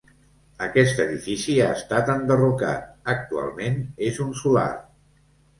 Aquest 0.67 1.01
edifici 1.03 1.57
ha 1.65 1.67
estat 1.81 2.09
enderrocat, 2.15 2.89
actualment 3.15 3.79
és 4.11 4.23
un 4.29 4.37
solar. 4.45 4.69